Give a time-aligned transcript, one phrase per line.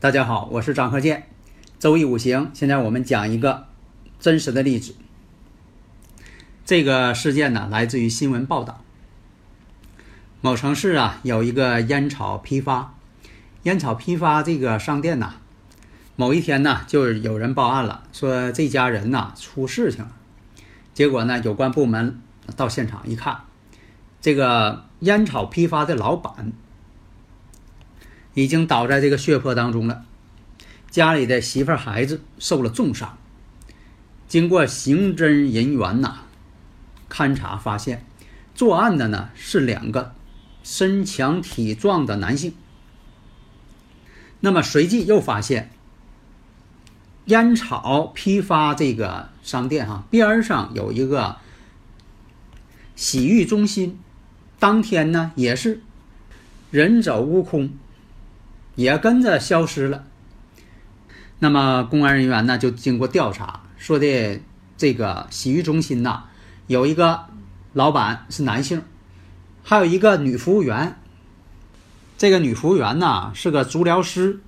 [0.00, 1.26] 大家好，我是张鹤剑。
[1.80, 3.66] 周易五行，现在我们讲一个
[4.20, 4.94] 真实的例子。
[6.64, 8.84] 这个事件呢，来自于新闻报道。
[10.40, 12.94] 某城市啊，有一个烟草批发，
[13.64, 15.34] 烟草批发这个商店呐，
[16.14, 20.12] 某一天呢，就有人报案了，说这家人呐出事情了。
[20.94, 22.20] 结果呢，有关部门
[22.54, 23.40] 到现场一看，
[24.20, 26.52] 这个烟草批发的老板。
[28.38, 30.04] 已经倒在这个血泊当中了，
[30.92, 33.18] 家里的媳妇孩子受了重伤。
[34.28, 36.20] 经过刑侦人员呐
[37.10, 38.06] 勘查发现，
[38.54, 40.14] 作案的呢是两个
[40.62, 42.54] 身强体壮的男性。
[44.38, 45.72] 那么随即又发现，
[47.24, 51.38] 烟草批发这个商店哈边上有一个
[52.94, 53.98] 洗浴中心，
[54.60, 55.82] 当天呢也是
[56.70, 57.70] 人走屋空。
[58.78, 60.04] 也跟着消失了。
[61.40, 64.40] 那么公安人员呢，就经过调查，说的
[64.76, 66.26] 这个洗浴中心呐，
[66.68, 67.24] 有一个
[67.72, 68.84] 老板是男性，
[69.64, 70.96] 还有一个女服务员。
[72.16, 74.38] 这个女服务员呢是个足疗师，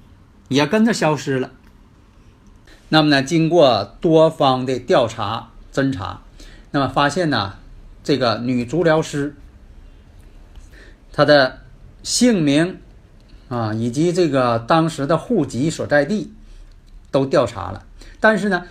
[0.47, 1.51] 也跟着消失了。
[2.91, 6.23] 那么呢，经过多方的调查侦查，
[6.71, 7.55] 那么发现呢，
[8.05, 9.35] 这个女足疗师
[11.13, 11.63] 她的
[12.05, 12.79] 姓名。
[13.51, 16.33] 啊，以及这个当时的户籍所在地
[17.11, 17.85] 都调查了，
[18.21, 18.65] 但是呢，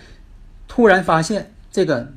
[0.68, 2.10] 突然发现这个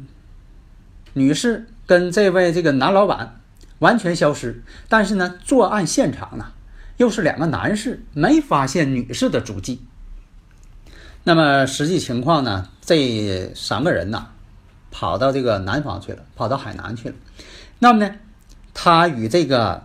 [1.12, 3.42] 女士跟这位这个男老板
[3.80, 6.54] 完全消失，但是呢，作案现场呢
[6.96, 9.82] 又是两个男士，没发现女士的足迹。
[11.26, 14.28] 那么实际情况呢，这三个人呢
[14.90, 17.16] 跑到这个南方去了，跑到海南去了。
[17.80, 18.16] 那么呢，
[18.74, 19.84] 他与这个。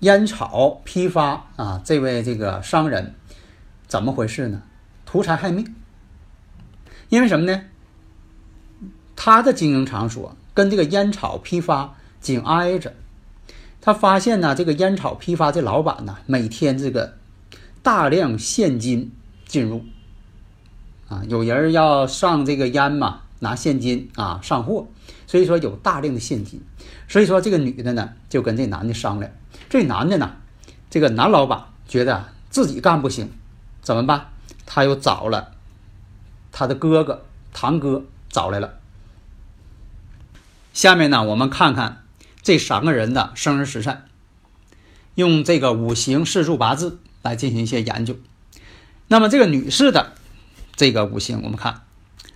[0.00, 3.14] 烟草批发啊，这位这个商人
[3.86, 4.62] 怎么回事呢？
[5.04, 5.74] 图财害命。
[7.08, 7.62] 因为什么呢？
[9.16, 12.94] 他的经营场所跟这个烟草批发紧挨着，
[13.80, 17.16] 他发现呢，这个烟草批发这老板呢，每天这个
[17.82, 19.10] 大量现金
[19.46, 19.84] 进入
[21.08, 24.86] 啊，有人要上这个烟嘛，拿现金啊上货，
[25.26, 26.60] 所以说有大量的现金，
[27.08, 29.32] 所以说这个女的呢，就跟这男的商量。
[29.68, 30.36] 这男的呢，
[30.88, 33.30] 这个男老板觉得自己干不行，
[33.82, 34.28] 怎么办？
[34.64, 35.52] 他又找了
[36.52, 38.78] 他的哥哥、堂哥找来了。
[40.72, 42.04] 下面呢，我们看看
[42.42, 44.04] 这三个人的生日时辰，
[45.14, 48.16] 用这个五行四柱八字来进行一些研究。
[49.08, 50.12] 那么这个女士的
[50.76, 51.82] 这个五行，我们看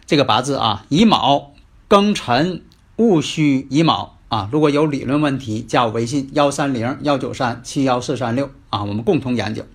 [0.04, 1.54] 这个八字啊，乙卯、
[1.88, 2.62] 庚辰、
[2.97, 4.19] 戊戌、乙卯。
[4.32, 9.66] 啊，如果有理论问题，加我微信幺三零幺九三七幺四三六啊，我们共同研究。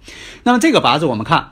[0.41, 1.51] 那么这个八字我们看，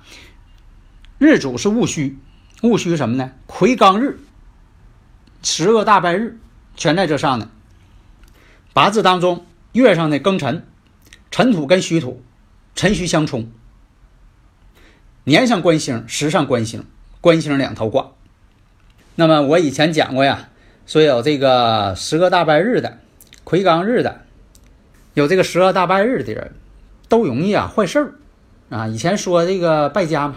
[1.20, 2.18] 日主是戊戌，
[2.64, 3.34] 戊戌什么呢？
[3.46, 4.18] 癸刚日，
[5.44, 6.40] 十恶大败日
[6.76, 7.52] 全在这上呢。
[8.74, 10.66] 八字当中月上的庚辰，
[11.30, 12.24] 辰土跟戌土，
[12.74, 13.52] 辰戌相冲。
[15.26, 16.84] 年上官星，时上官星，
[17.22, 18.14] 官星两头挂。
[19.14, 20.50] 那么我以前讲过呀。
[20.86, 23.00] 说有这个十个大拜日的，
[23.44, 24.22] 魁罡日的，
[25.16, 26.52] 有这个十个大拜日的人，
[27.10, 28.14] 都容易啊坏事儿
[28.70, 28.88] 啊。
[28.88, 30.36] 以前说这个败家嘛，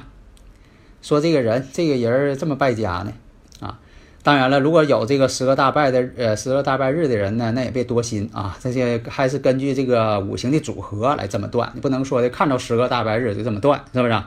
[1.02, 3.12] 说这个人这个人这么败家呢
[3.60, 3.78] 啊。
[4.22, 8.56] 当然了，如果有这个十个大拜的呃十个大拜日的人呢，那也别多心啊。
[8.58, 14.22] 这些还是根据这个五行的组合来这么断，你不能说的看到十个大拜日就这么断，是不是？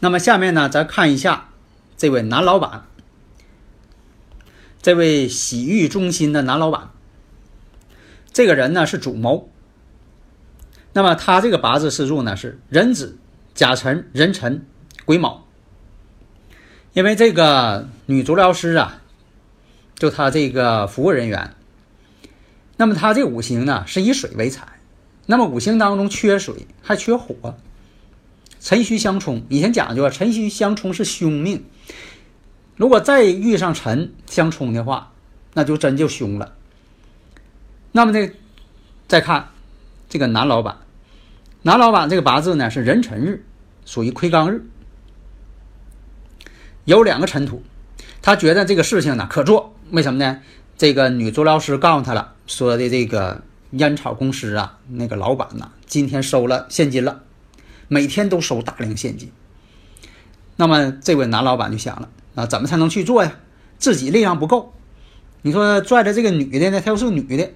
[0.00, 1.48] 那么下面呢，咱看一下
[1.96, 2.82] 这位男老板。
[4.82, 6.90] 这位洗浴中心的男老板，
[8.32, 9.50] 这个人呢是主谋。
[10.92, 13.18] 那么他这个八字四柱呢是壬子、
[13.54, 14.64] 甲辰、壬辰、
[15.04, 15.46] 癸卯。
[16.94, 19.02] 因为这个女足疗师啊，
[19.96, 21.54] 就他这个服务人员，
[22.78, 24.66] 那么他这五行呢是以水为财，
[25.26, 27.54] 那么五行当中缺水还缺火，
[28.58, 29.44] 辰戌相冲。
[29.50, 31.64] 以前讲究啊，辰戌相冲是凶命。
[32.80, 35.12] 如果再遇上辰相冲的话，
[35.52, 36.54] 那就真就凶了。
[37.92, 38.32] 那么这
[39.06, 39.50] 再看
[40.08, 40.78] 这个男老板，
[41.60, 43.44] 男老板这个八字呢是壬辰日，
[43.84, 44.64] 属于亏刚日，
[46.86, 47.62] 有两个尘土，
[48.22, 50.40] 他觉得这个事情呢可做，为什么呢？
[50.78, 53.42] 这个女足疗师告诉他了，说的这个
[53.72, 57.20] 烟草公司啊，那个老板呐，今天收了现金了，
[57.88, 59.30] 每天都收大量现金。
[60.56, 63.32] 那么这位男老板就想了啊，怎么才能去做呀？
[63.78, 64.74] 自己力量不够，
[65.42, 67.50] 你说拽着这个女的呢，她又是女的。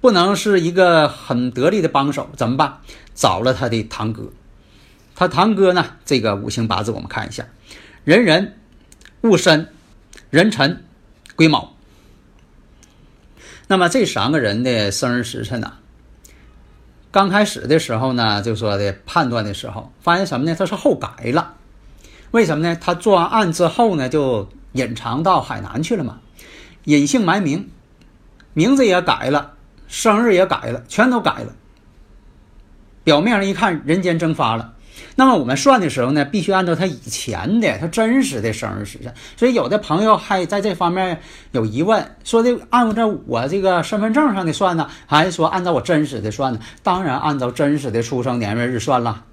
[0.00, 2.78] 不能是一个很得力的帮手，怎么办？
[3.14, 4.30] 找了他的堂哥，
[5.16, 5.96] 他堂哥呢？
[6.04, 7.44] 这个五行八字我们看一下：
[8.04, 8.56] 人人、
[9.22, 9.72] 戊申、
[10.30, 10.84] 壬辰、
[11.34, 11.74] 癸卯。
[13.66, 15.74] 那么这三个人的生日时辰呢？
[17.10, 20.54] 刚开始的时候呢，就说的判断的时候，发现什么呢？
[20.56, 21.56] 他是后改了。
[22.30, 22.76] 为什么呢？
[22.80, 26.18] 他做完案之后呢，就隐藏到海南去了嘛，
[26.84, 27.70] 隐姓埋名，
[28.52, 29.54] 名字也改了。
[29.86, 31.54] 生日也改了，全都改了。
[33.04, 34.74] 表面上一看，人间蒸发了。
[35.14, 39.14] 那么我们算的时候呢，必须按照他以前的、他真实的生日时辰。
[39.36, 41.22] 所以有的朋友还在这方面
[41.52, 46.60] 有疑问，说的按照我这个身份证上的算呢，还是说按照我真实的算呢？
[46.82, 49.24] 当然按照真实的出生年月日算了。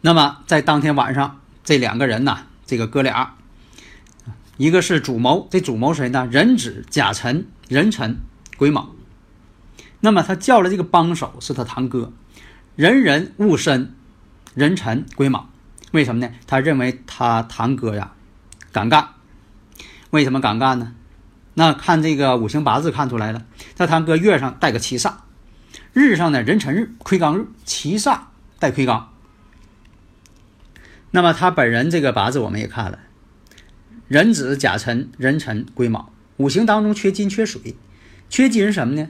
[0.00, 3.34] 那么在当天晚上，这两个人呢，这个哥俩，
[4.56, 6.26] 一个是主谋，这主谋谁呢？
[6.32, 8.20] 壬子、甲辰、壬辰、
[8.56, 8.94] 癸卯。
[10.00, 12.10] 那么他叫了这个帮手是他堂哥，
[12.74, 13.94] 人人戊申，
[14.54, 15.50] 壬辰癸卯，
[15.90, 16.32] 为什么呢？
[16.46, 18.12] 他认为他堂哥呀
[18.72, 19.06] 敢干，
[20.08, 20.94] 为什么敢干呢？
[21.52, 23.44] 那看这个五行八字看出来了，
[23.76, 25.12] 他堂哥月上带个七煞，
[25.92, 28.20] 日上呢壬辰日亏刚日，七煞
[28.58, 29.10] 带亏刚。
[31.10, 32.98] 那么他本人这个八字我们也看了，
[34.08, 37.74] 壬子甲辰壬辰癸卯，五行当中缺金缺水，
[38.28, 39.08] 缺金是什么呢？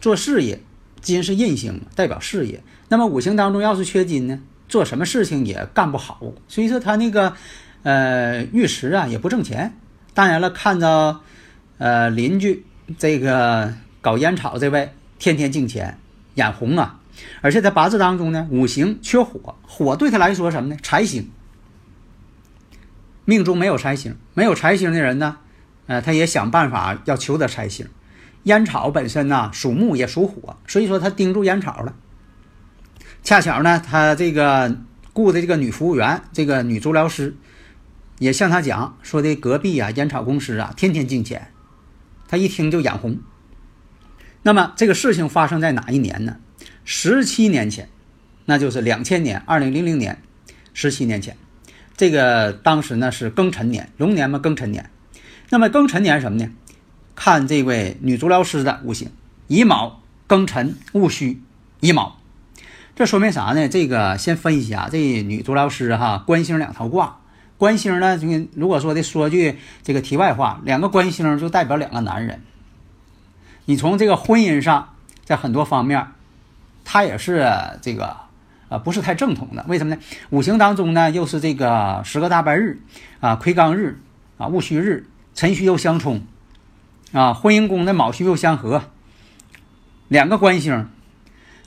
[0.00, 0.60] 做事业，
[1.00, 2.62] 金是印星，代表事业。
[2.88, 6.20] 那么五行当中要是缺金呢，做什么事情也干不好。
[6.48, 7.34] 所以说他那个，
[7.82, 9.74] 呃，玉石啊也不挣钱。
[10.14, 11.22] 当然了，看到，
[11.78, 12.64] 呃，邻居
[12.98, 15.98] 这个搞烟草这位天天进钱，
[16.34, 17.00] 眼红啊。
[17.40, 20.76] 而且在八字当中呢，五行缺火，火对他来说什么呢？
[20.82, 21.30] 财星。
[23.24, 25.36] 命中没有财星，没有财星的人呢，
[25.86, 27.86] 呃，他也想办法要求得财星。
[28.44, 31.94] 烟草本身呢属木也属火，所以说他盯住烟草了。
[33.22, 34.78] 恰巧呢，他这个
[35.12, 37.36] 雇的这个女服务员，这个女足疗师，
[38.18, 41.52] 也向他讲说的隔壁啊烟草公司啊天天进钱，
[42.26, 43.18] 他一听就眼红。
[44.42, 46.36] 那么这个事情发生在哪一年呢？
[46.90, 47.86] 十七年前，
[48.46, 50.22] 那就是两千年，二零零零年，
[50.72, 51.36] 十七年前，
[51.98, 54.88] 这个当时呢是庚辰年，龙年嘛庚辰年。
[55.50, 56.50] 那么庚辰年什么呢？
[57.14, 59.10] 看这位女足疗师的五行：
[59.48, 61.42] 乙卯、庚辰、戊戌、
[61.80, 62.18] 乙卯。
[62.96, 63.68] 这说明啥呢？
[63.68, 67.18] 这个先分析啊，这女足疗师哈，官星两套卦。
[67.58, 72.40] 官星呢，就如果说的说句这个题外话，两个官星就代表两个男人。
[73.66, 74.94] 你从这个婚姻上，
[75.26, 76.06] 在很多方面，
[76.90, 77.46] 他也是
[77.82, 78.16] 这个
[78.70, 79.62] 啊，不是太正统的。
[79.68, 80.00] 为什么呢？
[80.30, 82.80] 五行当中呢，又是这个十个大白日
[83.20, 84.00] 啊，魁罡日
[84.38, 86.22] 啊，戊戌日，辰戌又相冲。
[87.12, 88.84] 啊，婚姻宫的卯戌又相合，
[90.08, 90.88] 两个官星，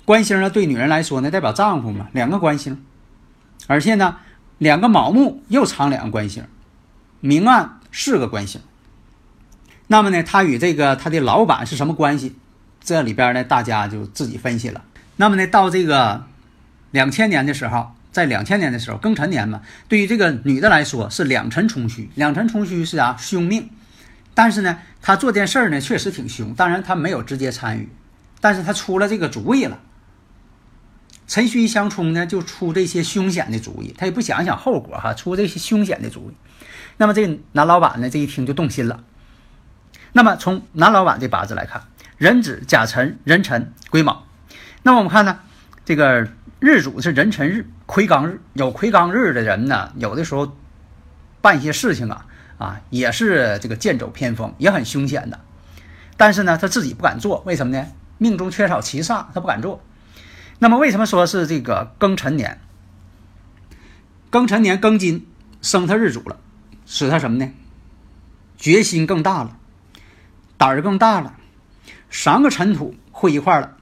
[0.06, 2.84] 官星呢对女人来说呢代表丈夫嘛，两个官星，
[3.68, 4.18] 而且呢
[4.58, 6.44] 两个卯木又藏两个官星，
[7.20, 8.60] 明暗四个官星。
[9.86, 12.36] 那么呢，他与这个他的老板是什么关系？
[12.84, 14.84] 这里边呢大家就自己分析了。
[15.22, 16.26] 那么呢，到这个
[16.90, 23.16] 两千年的时候，在两千年的时候庚辰年嘛，对于这个女的来说是两辰冲虚，两辰冲虚是啥？
[23.18, 23.70] 凶命。
[24.34, 26.56] 但是呢，他做件事儿呢，确实挺凶。
[26.56, 27.88] 当然，他没有直接参与，
[28.40, 29.78] 但是他出了这个主意了。
[31.28, 36.34] 辰戌相冲呢，就出这些凶险的主意，他也不想想后果哈，出这些凶险的主意。
[36.98, 39.04] 那么这男老板呢，这一听就动心了。
[40.14, 41.84] 那么从男老板这八字来看，
[42.18, 44.26] 壬子、甲辰、壬辰、癸卯。
[44.84, 45.40] 那么我们看呢，
[45.86, 46.28] 这个
[46.60, 48.42] 日主是壬辰日，癸刚日。
[48.54, 50.56] 有癸刚日的人呢，有的时候
[51.42, 52.26] 办一些事情啊。
[52.58, 55.40] 啊，也是这个剑走偏锋，也很凶险的。
[56.16, 57.88] 但是呢，他自己不敢做，为什么呢？
[58.20, 59.82] 命中缺少七煞，他不敢做。
[60.60, 62.62] 那么为什么说是这个庚辰年？
[64.30, 65.26] 庚辰年庚金
[65.64, 66.38] 生他日主了，
[66.86, 67.52] 使他什么呢？
[68.58, 69.58] 决心更大了，
[70.60, 71.34] 胆儿更大了，
[72.12, 73.76] 三个尘土汇一块了。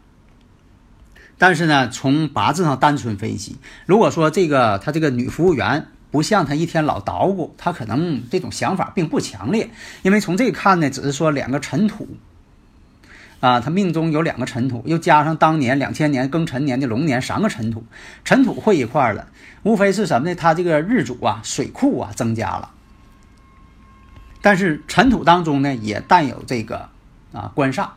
[1.40, 3.56] 但是呢，从八字上单纯分析，
[3.86, 9.70] 如果说这个他这个女服务员不像他一天老捣鼓，他可能这种想法并不强烈。
[10.02, 12.10] 因为从这看呢，只是说两个尘土，
[13.40, 17.86] 啊，他命中有两个尘土，又加上当年两千年庚辰年的龙年三个尘土，
[18.26, 19.30] 尘土汇一块了，
[19.64, 20.36] 无非是什么呢？
[20.36, 22.72] 他这个日主啊，水库啊增加了。
[24.42, 26.90] 但是尘土当中呢，也带有这个
[27.32, 27.88] 啊官煞。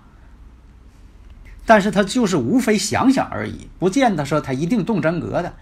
[1.65, 5.55] 但是他就是无非想想而已，不见得说他一定动真格的。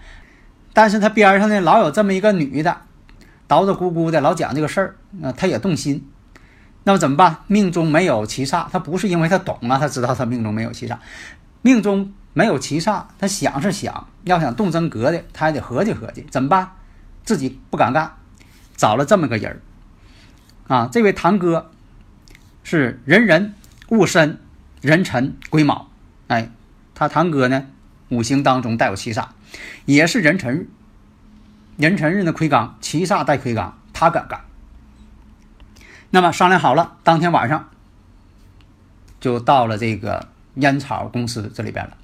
[0.73, 2.81] 但是他边上呢，老有这么一个女的，
[3.47, 4.95] 叨叨咕咕的，老讲这个事儿，
[5.33, 6.07] 他也动心。
[6.83, 7.37] 那么怎么办？
[7.45, 10.97] 命中没有七煞，他不是因为他懂啊，他知道他命中没有七煞，
[11.61, 16.71] 命中没有七煞，他想是想要想动真格的，他还得合计合计，怎么办？
[17.23, 18.13] 自己不敢干，
[18.75, 19.61] 找了这么个人
[20.67, 21.69] 儿，啊，这位堂哥
[22.63, 23.53] 是人人
[23.89, 24.39] 戊申
[24.81, 25.90] 壬辰癸卯，
[26.31, 26.49] 哎，
[26.95, 27.65] 他堂哥呢，
[28.07, 29.25] 五行当中带有七煞。
[29.83, 30.69] 也是壬辰日，
[31.75, 34.39] 壬辰日的魁罡，七煞带魁罡，他敢干。
[36.11, 37.67] 那么商量好了，当天晚上
[39.19, 41.97] 就到了这个烟草公司这里边了，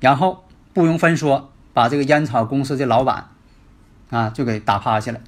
[0.00, 3.28] 然后不容分说，把这个烟草公司的老板
[4.08, 5.20] 啊就给打趴下了，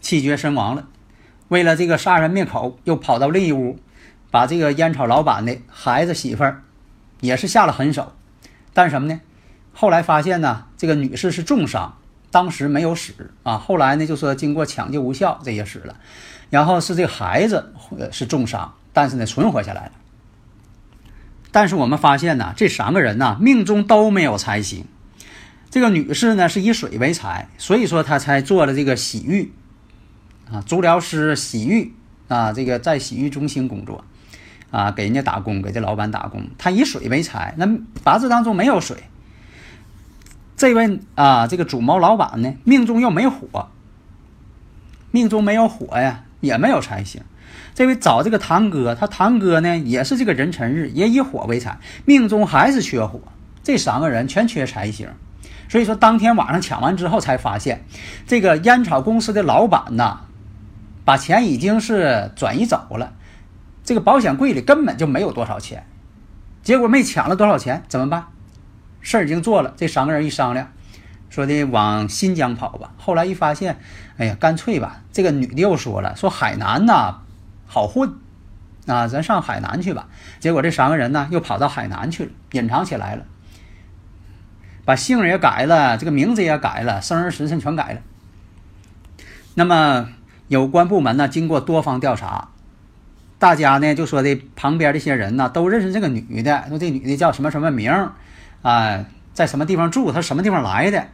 [0.00, 0.88] 气绝身亡了。
[1.46, 3.78] 为了这个杀人灭口，又跑到另一屋，
[4.32, 6.62] 把这个烟草老板的孩子媳妇儿
[7.20, 8.12] 也是下了狠手，
[8.74, 9.20] 但是什么呢？
[9.72, 11.98] 后来发现呢，这个女士是重伤，
[12.30, 13.12] 当时没有死
[13.42, 13.58] 啊。
[13.58, 15.96] 后来呢，就说经过抢救无效，这也死了。
[16.50, 17.72] 然后是这个孩子
[18.10, 19.92] 是重伤，但是呢存活下来了。
[21.50, 24.86] 但是我们发现呢，这三个人呢命中都没有财星。
[25.70, 29.52] 这个女士呢是以水为财，所以说她才做了这个洗浴
[30.50, 31.94] 啊，足疗师洗浴
[32.28, 34.04] 啊，这个在洗浴中心工作
[34.72, 36.42] 啊，给人家打工，给这老板打工。
[36.58, 37.68] 他以水为财，那
[38.02, 38.96] 八字当中没有水。
[40.56, 43.68] 这位啊，这个主谋老板呢，命中又没火，
[45.10, 47.22] 命中没有火呀，也没有财星。
[47.74, 53.20] 这位找这个堂哥，他堂哥呢也是这个壬辰日，也以火为财，命中还是缺火。
[53.62, 55.08] 这三个人全缺财星，
[55.68, 57.84] 所以说当天晚上抢完之后，才发现
[58.26, 60.20] 这个烟草公司的老板呐，
[61.04, 63.12] 把钱已经是转移走了，
[63.84, 65.86] 这个保险柜里根本就没有多少钱，
[66.62, 68.26] 结果没抢了多少钱，怎么办？
[69.00, 70.70] 事儿已经做了，这三个人一商量，
[71.28, 72.92] 说的往新疆跑吧。
[72.96, 73.80] 后来一发现，
[74.16, 75.02] 哎呀，干脆吧。
[75.12, 77.18] 这个女的又说了，说海南呐
[77.66, 78.14] 好混，
[78.86, 80.06] 啊，咱上海南去吧。
[80.38, 83.24] 结果这三个人呢又跑到海南去了，隐藏起来了，
[84.84, 88.00] 把姓也改了，这个名字也改了，生日时辰全改了。
[89.54, 90.08] 那么
[90.46, 92.50] 有关部门呢，经过多方调查，
[93.42, 97.90] 大家呢就说的旁边这些人呢都认识这个女的，说这女的叫什么什么名。
[98.62, 100.12] 啊，在什么地方住？
[100.12, 101.08] 她什么地方来的？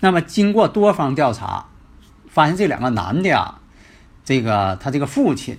[0.00, 1.66] 那么经过多方调查，
[2.30, 3.60] 发现这两个男的啊，
[4.24, 5.58] 这个他这个父亲，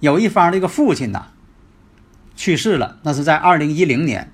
[0.00, 1.28] 有一方这个父亲呐
[2.34, 4.32] 去世了，那是在二零一零年，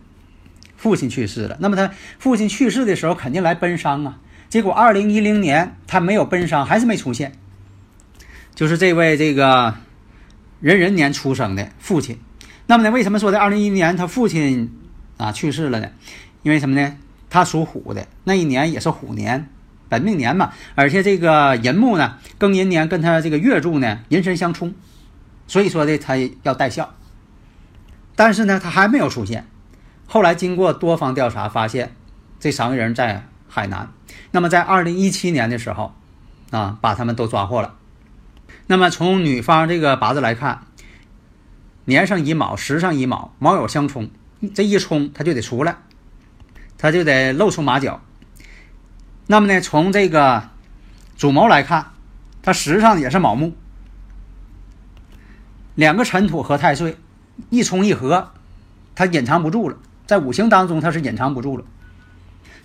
[0.78, 1.58] 父亲去世了。
[1.60, 4.16] 那么他父亲去世的时候肯定来奔丧啊，
[4.48, 7.34] 结果二零一零年他没有奔丧，还是没出现。
[8.58, 9.72] 就是这位这个
[10.58, 12.18] 壬寅年出生的父亲。
[12.66, 12.90] 那么呢？
[12.90, 14.76] 为什么说在二零一一年他父亲
[15.16, 15.88] 啊去世了呢？
[16.42, 16.96] 因为什么呢？
[17.30, 19.48] 他属虎的，那一年也是虎年，
[19.88, 20.52] 本命年嘛。
[20.74, 24.74] 而且这个寅木呢，庚寅年跟他这个月柱呢，寅申相冲，
[25.46, 26.92] 所以说的他要带孝。
[28.16, 29.46] 但是呢，他还没有出现。
[30.08, 31.94] 后来经过多方调查，发现
[32.40, 33.88] 这三个人在海南。
[34.32, 35.94] 那么在二零一七年的时候
[36.50, 37.76] 啊，把他们都抓获了。
[38.68, 40.62] 那么从女方这个八字来看。
[41.86, 44.10] 年上乙卯，时上乙卯，卯酉相冲，
[44.54, 45.78] 这一冲他就得出来，
[46.76, 48.02] 他就得露出马脚。
[49.26, 50.50] 那么呢，从这个
[51.16, 51.92] 主谋来看，
[52.42, 53.54] 他时上也是卯木，
[55.74, 56.98] 两个尘土合太岁，
[57.48, 58.32] 一冲一合，
[58.94, 61.64] 他隐藏不住了，在五行当中他是隐藏不住了。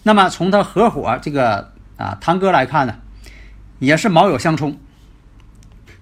[0.03, 2.95] 那么从他合伙这个啊堂哥来看呢，
[3.79, 4.77] 也是卯酉相冲，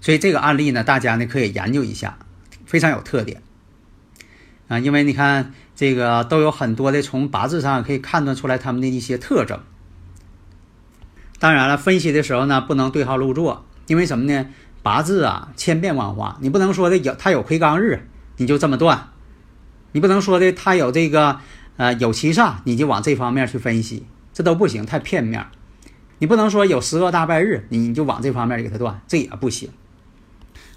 [0.02, 2.18] 所以这个案例呢，大家呢可以研究一下。
[2.66, 3.42] 非常有特点
[4.70, 9.60] 啊，因为你看这个都有很多的从八字上可以判断出来他们的一些特征。
[11.38, 14.48] 当然了，分析的时候呢，不能对号入座，因为什么呢？
[14.82, 19.10] 八字啊，千变万化，你不能说的有他有魁罡日，你就这么断；
[19.92, 21.42] 你不能说的他有这个
[21.76, 25.46] 呃有七煞，你就往这方面去分析，这都不行，太片面。
[26.20, 29.70] 你不能说有十个大败日，你就往这方面给他断，这也不行。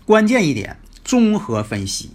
[0.07, 0.77] 关键一点。
[1.05, 2.13] 综合分析，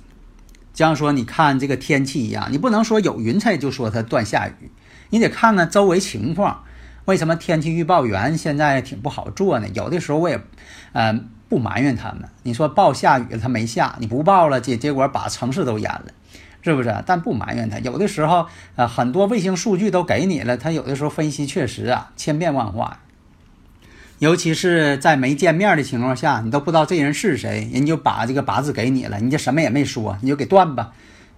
[0.74, 4.72] 就像说你看这个天气一样，你不能说有云彩就说它断下雨，
[5.12, 6.64] 你得看看周围情况。
[7.06, 9.68] 为什么天气预报员现在挺不好做呢？
[9.76, 10.42] 有的时候我也，
[10.94, 12.28] 嗯，不埋怨他们。
[12.42, 16.06] 你说报下雨了，他没下，你不报了，结结果把城市都淹了，
[16.64, 17.04] 是不是？
[17.06, 17.78] 但不埋怨他。
[17.78, 23.00] 有的时候，呃，很多卫星数据都给你了，他有的时候分析确实啊，千变万化。
[24.20, 30.92] 尤其是在没见面的情况下，你都不知道这人是谁，人就把这个八字给你了，你就什么也没说，你就给断吧。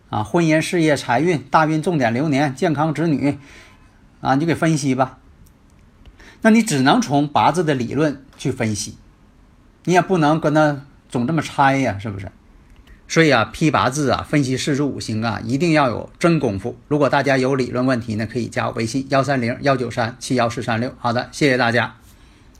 [0.09, 3.37] 啊，婚姻、事业、财运、大运、重点流年、健康、子女，
[4.19, 5.19] 啊，你就给分析吧。
[6.41, 8.97] 那你只能从八字的理论去分析，
[9.85, 12.31] 你也不能跟他总这么猜呀，是不是？
[13.07, 16.75] 所以啊，批八字啊，分析四柱五行啊，一定要有真功夫。
[16.87, 20.91] 如果大家有理论问题呢，可以加我微信幺三零幺九三七幺四三六。
[20.97, 22.00] 好的，谢谢大家。